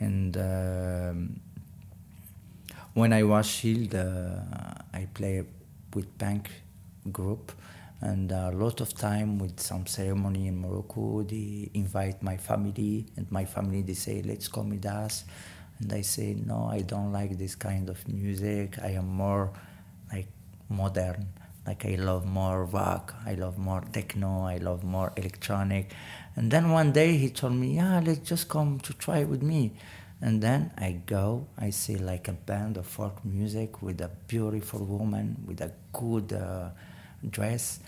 and 0.00 0.36
um, 0.36 1.40
when 2.96 3.12
I 3.12 3.24
was 3.24 3.46
Shield, 3.46 3.94
uh, 3.94 4.40
I 4.94 5.06
play 5.12 5.44
with 5.92 6.16
Bank 6.16 6.50
group, 7.12 7.52
and 8.00 8.32
a 8.32 8.50
lot 8.52 8.80
of 8.80 8.94
time 8.94 9.38
with 9.38 9.60
some 9.60 9.84
ceremony 9.86 10.46
in 10.46 10.58
Morocco. 10.58 11.22
They 11.22 11.68
invite 11.74 12.22
my 12.22 12.38
family, 12.38 13.04
and 13.18 13.30
my 13.30 13.44
family 13.44 13.82
they 13.82 13.92
say, 13.92 14.22
"Let's 14.22 14.48
come 14.48 14.70
with 14.70 14.86
us," 14.86 15.24
and 15.78 15.92
I 15.92 16.00
say, 16.00 16.28
"No, 16.52 16.70
I 16.72 16.80
don't 16.80 17.12
like 17.12 17.36
this 17.36 17.54
kind 17.54 17.90
of 17.90 17.98
music. 18.08 18.78
I 18.82 18.92
am 19.00 19.08
more 19.08 19.52
like 20.10 20.28
modern." 20.70 21.26
Like 21.66 21.84
I 21.84 21.96
love 21.96 22.24
more 22.24 22.64
rock, 22.64 23.14
I 23.26 23.34
love 23.34 23.58
more 23.58 23.82
techno, 23.92 24.46
I 24.46 24.58
love 24.58 24.84
more 24.84 25.12
electronic. 25.16 25.92
And 26.36 26.50
then 26.50 26.70
one 26.70 26.92
day 26.92 27.18
he 27.18 27.28
told 27.28 27.54
me, 27.54 27.74
"Yeah, 27.76 28.00
let's 28.00 28.26
just 28.32 28.48
come 28.48 28.80
to 28.80 28.92
try 28.94 29.24
with 29.24 29.42
me." 29.42 29.72
And 30.20 30.42
then 30.42 30.72
I 30.78 30.92
go, 31.04 31.46
I 31.58 31.70
see 31.70 31.96
like 31.96 32.28
a 32.28 32.32
band 32.32 32.78
of 32.78 32.86
folk 32.86 33.24
music 33.24 33.82
with 33.82 34.00
a 34.00 34.10
beautiful 34.26 34.84
woman 34.84 35.36
with 35.46 35.60
a 35.60 35.72
good 35.92 36.32
uh, 36.32 36.70
dress 37.28 37.80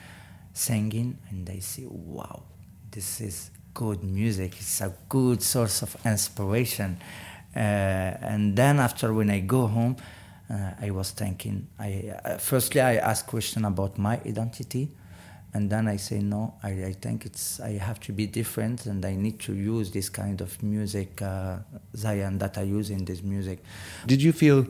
singing, 0.53 1.19
and 1.31 1.49
I 1.49 1.61
see, 1.61 1.87
wow, 1.89 2.43
this 2.91 3.21
is 3.21 3.51
good 3.73 4.03
music. 4.03 4.57
It's 4.59 4.81
a 4.81 4.93
good 5.09 5.43
source 5.43 5.83
of 5.83 5.97
inspiration. 6.05 6.99
Uh, 7.55 7.59
and 7.59 8.57
then 8.57 8.79
after 8.79 9.15
when 9.15 9.31
I 9.31 9.41
go 9.41 9.67
home, 9.67 9.97
uh, 10.51 10.73
I 10.81 10.91
was 10.91 11.13
thinking. 11.13 11.69
I 11.79 12.13
uh, 12.25 12.39
firstly 12.39 12.81
I 12.81 12.97
ask 12.97 13.27
question 13.27 13.65
about 13.65 13.99
my 13.99 14.21
identity, 14.27 14.91
and 15.55 15.71
then 15.71 15.89
I 15.89 15.97
say 15.97 16.21
no. 16.21 16.55
I, 16.63 16.71
I 16.71 16.93
think 16.93 17.27
it's 17.27 17.61
I 17.61 17.79
have 17.79 18.01
to 18.01 18.13
be 18.13 18.27
different, 18.27 18.87
and 18.87 19.05
I 19.05 19.15
need 19.15 19.41
to 19.41 19.55
use 19.55 19.91
this 19.91 20.09
kind 20.09 20.41
of 20.41 20.63
music, 20.63 21.23
uh, 21.23 21.59
Zion, 21.97 22.39
that 22.39 22.59
I 22.59 22.63
use 22.63 22.91
in 22.91 23.05
this 23.05 23.23
music. 23.23 23.59
Did 24.07 24.23
you 24.23 24.33
feel 24.33 24.67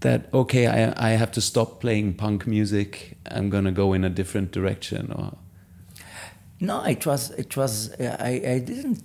that 0.00 0.28
okay? 0.32 0.66
I 0.66 1.10
I 1.10 1.16
have 1.16 1.32
to 1.32 1.40
stop 1.40 1.80
playing 1.80 2.14
punk 2.14 2.46
music. 2.46 3.16
I'm 3.30 3.50
gonna 3.50 3.72
go 3.72 3.92
in 3.94 4.04
a 4.04 4.10
different 4.10 4.52
direction, 4.52 5.12
or 5.12 5.32
no, 6.64 6.82
it 6.84 7.04
was 7.06 7.30
it 7.30 7.56
was 7.56 7.92
I, 8.00 8.42
I 8.54 8.58
didn't 8.58 9.02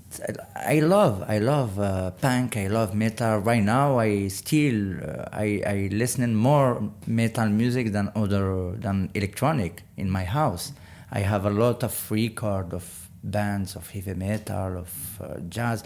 I 0.55 0.79
love 0.79 1.23
I 1.27 1.39
love 1.39 1.79
uh, 1.79 2.11
punk 2.11 2.57
I 2.57 2.67
love 2.67 2.95
metal. 2.95 3.39
Right 3.39 3.63
now 3.63 3.99
I 3.99 4.27
still 4.29 4.97
uh, 4.97 5.25
I 5.31 5.61
I 5.65 5.89
listen 5.91 6.35
more 6.35 6.91
metal 7.05 7.49
music 7.49 7.91
than 7.91 8.11
other 8.15 8.71
than 8.77 9.09
electronic 9.13 9.83
in 9.97 10.09
my 10.09 10.23
house. 10.23 10.73
I 11.11 11.19
have 11.19 11.45
a 11.45 11.49
lot 11.49 11.83
of 11.83 12.11
record 12.11 12.73
of 12.73 13.09
bands 13.23 13.75
of 13.75 13.89
heavy 13.89 14.13
metal 14.13 14.77
of 14.77 15.21
uh, 15.21 15.39
jazz. 15.49 15.83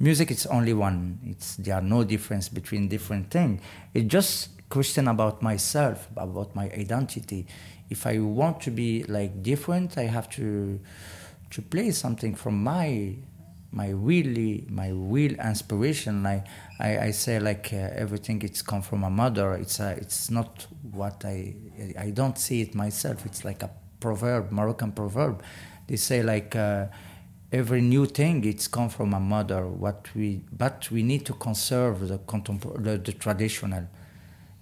Music 0.00 0.30
it's 0.30 0.46
only 0.46 0.74
one. 0.74 1.18
It's 1.24 1.56
there 1.56 1.76
are 1.76 1.86
no 1.96 2.04
difference 2.04 2.48
between 2.48 2.88
different 2.88 3.30
things 3.30 3.60
it 3.94 4.08
just 4.08 4.50
question 4.68 5.08
about 5.08 5.42
myself 5.42 6.08
about 6.16 6.54
my 6.54 6.64
identity 6.64 7.46
if 7.90 8.06
I 8.06 8.18
want 8.18 8.60
to 8.62 8.70
be 8.70 9.04
like 9.04 9.42
different, 9.42 9.98
I 9.98 10.04
have 10.04 10.28
to 10.30 10.80
to 11.50 11.62
play 11.62 11.90
something 11.92 12.34
from 12.34 12.62
my 12.62 13.16
my 13.70 13.90
really 13.90 14.66
my 14.68 14.88
real 14.90 15.34
inspiration. 15.34 16.26
I 16.26 16.44
I, 16.80 16.98
I 16.98 17.10
say 17.12 17.38
like 17.38 17.70
uh, 17.72 18.02
everything 18.04 18.42
it's 18.42 18.62
come 18.62 18.82
from 18.82 19.00
my 19.00 19.08
mother. 19.08 19.52
It's 19.54 19.80
a, 19.80 19.90
it's 19.92 20.30
not 20.30 20.66
what 20.92 21.24
I 21.24 21.54
I 21.98 22.10
don't 22.10 22.38
see 22.38 22.62
it 22.62 22.74
myself. 22.74 23.26
It's 23.26 23.44
like 23.44 23.62
a 23.62 23.70
proverb, 24.00 24.50
Moroccan 24.50 24.92
proverb. 24.92 25.42
They 25.86 25.96
say 25.96 26.22
like. 26.22 26.56
Uh, 26.56 26.86
every 27.52 27.80
new 27.80 28.04
thing 28.04 28.44
it's 28.44 28.66
come 28.66 28.88
from 28.88 29.14
a 29.14 29.20
mother 29.20 29.68
what 29.68 30.08
we 30.16 30.40
but 30.50 30.90
we 30.90 31.04
need 31.04 31.24
to 31.24 31.32
conserve 31.34 32.08
the 32.08 32.18
contempor- 32.18 32.82
the, 32.82 32.98
the 32.98 33.12
traditional 33.12 33.84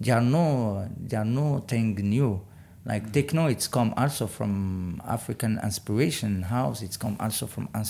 there 0.03 0.17
are 0.17 0.21
no 0.21 0.89
there 0.97 1.21
are 1.21 1.25
no 1.25 1.61
thing 1.67 1.95
new 1.95 2.41
like 2.85 3.13
techno, 3.13 3.47
it's 3.47 3.69
come 3.69 3.95
also 3.97 4.27
from 4.27 5.01
African 5.07 5.61
inspiration. 5.63 6.43
House, 6.43 6.83
it's 6.83 6.97
come 6.97 7.17
also 7.21 7.47
from 7.47 7.69
uh, 7.75 7.83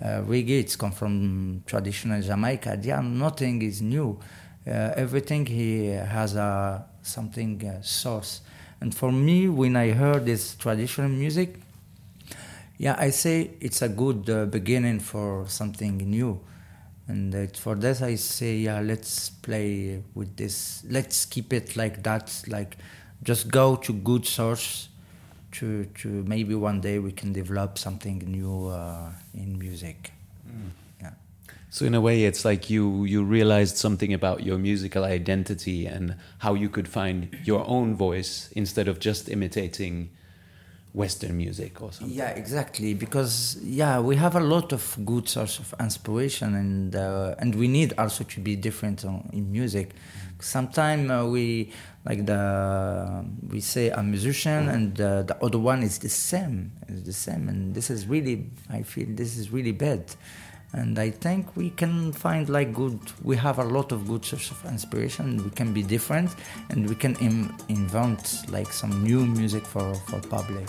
reggae. 0.00 0.60
It's 0.60 0.74
come 0.76 0.92
from 0.92 1.62
traditional 1.66 2.22
Jamaica. 2.22 2.78
Yeah, 2.82 3.02
nothing 3.02 3.60
is 3.60 3.82
new. 3.82 4.18
Uh, 4.66 4.92
everything 4.96 5.44
he 5.44 5.88
has 5.88 6.34
a 6.34 6.86
something 7.02 7.62
uh, 7.66 7.82
source. 7.82 8.40
And 8.80 8.94
for 8.94 9.12
me, 9.12 9.48
when 9.48 9.76
I 9.76 9.90
heard 9.90 10.24
this 10.24 10.54
traditional 10.54 11.08
music, 11.10 11.60
yeah, 12.78 12.96
I 12.98 13.10
say 13.10 13.50
it's 13.60 13.82
a 13.82 13.88
good 13.88 14.28
uh, 14.30 14.46
beginning 14.46 15.00
for 15.00 15.44
something 15.48 15.98
new. 15.98 16.40
And 17.08 17.56
for 17.56 17.76
this, 17.76 18.02
I 18.02 18.16
say, 18.16 18.56
yeah, 18.56 18.80
let's 18.80 19.30
play 19.30 20.02
with 20.14 20.36
this. 20.36 20.84
Let's 20.88 21.24
keep 21.24 21.52
it 21.52 21.76
like 21.76 22.02
that, 22.02 22.42
like 22.48 22.76
just 23.22 23.50
go 23.50 23.76
to 23.76 23.92
good 23.92 24.26
source 24.26 24.88
to 25.52 25.84
to 25.84 26.08
maybe 26.24 26.54
one 26.54 26.80
day 26.80 26.98
we 26.98 27.12
can 27.12 27.32
develop 27.32 27.78
something 27.78 28.18
new 28.18 28.66
uh, 28.66 29.10
in 29.34 29.58
music. 29.58 30.12
Mm. 30.48 30.70
Yeah. 31.00 31.10
So 31.70 31.84
in 31.84 31.94
a 31.94 32.00
way, 32.00 32.24
it's 32.24 32.44
like 32.44 32.68
you 32.68 33.04
you 33.04 33.22
realized 33.24 33.76
something 33.76 34.12
about 34.12 34.42
your 34.42 34.58
musical 34.58 35.04
identity 35.04 35.86
and 35.86 36.16
how 36.38 36.54
you 36.54 36.68
could 36.68 36.88
find 36.88 37.38
your 37.44 37.64
own 37.66 37.94
voice 37.94 38.50
instead 38.52 38.88
of 38.88 38.98
just 38.98 39.28
imitating 39.28 40.10
Western 40.96 41.36
music 41.36 41.82
or 41.82 41.92
something. 41.92 42.16
Yeah, 42.16 42.30
exactly. 42.30 42.94
Because 42.94 43.58
yeah, 43.62 44.00
we 44.00 44.16
have 44.16 44.34
a 44.34 44.40
lot 44.40 44.72
of 44.72 44.96
good 45.04 45.28
source 45.28 45.58
of 45.58 45.74
inspiration, 45.78 46.54
and 46.54 46.96
uh, 46.96 47.34
and 47.38 47.54
we 47.54 47.68
need 47.68 47.92
also 47.98 48.24
to 48.24 48.40
be 48.40 48.56
different 48.56 49.04
on, 49.04 49.28
in 49.32 49.52
music. 49.52 49.90
Sometimes 50.40 51.10
uh, 51.10 51.26
we 51.30 51.70
like 52.06 52.24
the 52.24 53.24
we 53.50 53.60
say 53.60 53.90
a 53.90 54.02
musician 54.02 54.68
and 54.68 55.00
uh, 55.00 55.22
the 55.22 55.36
other 55.44 55.58
one 55.58 55.82
is 55.82 55.98
the 55.98 56.08
same 56.08 56.72
is 56.88 57.02
the 57.02 57.12
same 57.12 57.48
and 57.48 57.74
this 57.74 57.90
is 57.90 58.06
really 58.06 58.48
i 58.70 58.82
feel 58.82 59.08
this 59.08 59.36
is 59.36 59.50
really 59.50 59.72
bad 59.72 60.04
and 60.72 60.98
i 60.98 61.10
think 61.10 61.56
we 61.56 61.70
can 61.70 62.12
find 62.12 62.48
like 62.48 62.72
good 62.74 62.98
we 63.22 63.36
have 63.36 63.58
a 63.58 63.64
lot 63.64 63.92
of 63.92 64.06
good 64.06 64.24
source 64.24 64.50
of 64.50 64.64
inspiration. 64.66 65.42
We 65.44 65.50
can 65.50 65.72
be 65.72 65.82
different 65.82 66.30
and 66.70 66.88
we 66.88 66.94
can 66.94 67.14
Im- 67.16 67.54
invent 67.68 68.42
like 68.50 68.72
some 68.72 69.02
new 69.02 69.24
music 69.26 69.64
for 69.64 69.94
for 70.08 70.20
public 70.28 70.68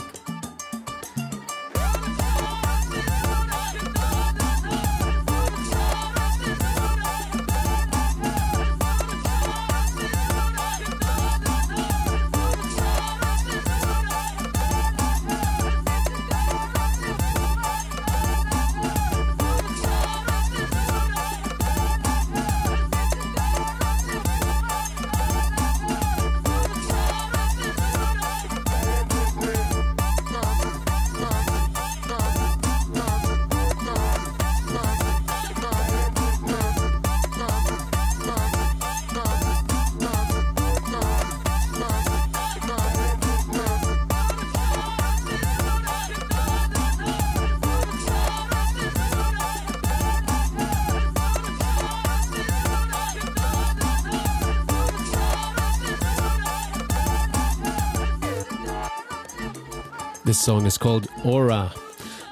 This 60.28 60.40
song 60.42 60.66
is 60.66 60.78
called 60.78 61.08
Aura. 61.24 61.72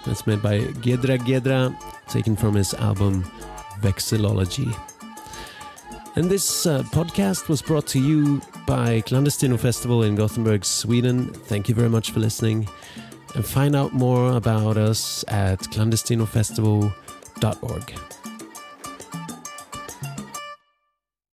It's 0.05 0.27
made 0.27 0.41
by 0.41 0.59
Guedra 0.81 1.17
Guedra, 1.17 1.73
taken 2.09 2.35
from 2.35 2.53
his 2.53 2.73
album 2.73 3.23
Vexillology. 3.79 4.77
And 6.17 6.29
this 6.29 6.65
uh, 6.65 6.83
podcast 6.91 7.47
was 7.47 7.61
brought 7.61 7.87
to 7.87 8.01
you 8.01 8.41
by 8.67 8.99
Clandestino 8.99 9.57
Festival 9.57 10.03
in 10.03 10.15
Gothenburg, 10.15 10.65
Sweden. 10.65 11.33
Thank 11.33 11.69
you 11.69 11.75
very 11.75 11.87
much 11.87 12.11
for 12.11 12.19
listening. 12.19 12.67
And 13.33 13.45
find 13.45 13.77
out 13.77 13.93
more 13.93 14.35
about 14.35 14.75
us 14.75 15.23
at 15.29 15.59
clandestinofestival.org. 15.59 18.14